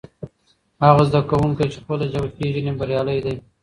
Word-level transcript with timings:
هغه 0.85 1.03
زده 1.09 1.21
کوونکی 1.29 1.65
چې 1.71 1.77
خپله 1.83 2.03
ژبه 2.11 2.29
پېژني 2.37 2.71
بریالی 2.79 3.19
دی. 3.25 3.35